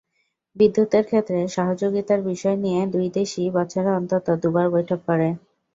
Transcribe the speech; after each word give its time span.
বিদ্যুতের 0.55 1.03
ক্ষেত্রে 1.05 1.39
সহযোগিতার 1.55 2.19
বিষয় 2.29 2.57
নিয়ে 2.63 2.81
দুই 2.93 3.07
দেশই 3.17 3.49
বছরে 3.57 3.89
অন্তত 3.99 4.25
দুবার 4.43 4.67
বৈঠক 4.75 4.99
করে। 5.07 5.27